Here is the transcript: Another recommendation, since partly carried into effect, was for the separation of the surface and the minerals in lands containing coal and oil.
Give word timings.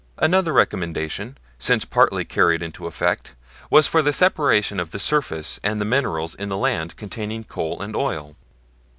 Another 0.17 0.51
recommendation, 0.51 1.37
since 1.59 1.85
partly 1.85 2.25
carried 2.25 2.63
into 2.63 2.87
effect, 2.87 3.35
was 3.69 3.85
for 3.85 4.01
the 4.01 4.11
separation 4.11 4.79
of 4.79 4.89
the 4.89 4.97
surface 4.97 5.59
and 5.61 5.79
the 5.79 5.85
minerals 5.85 6.33
in 6.33 6.49
lands 6.49 6.95
containing 6.95 7.43
coal 7.43 7.83
and 7.83 7.95
oil. 7.95 8.35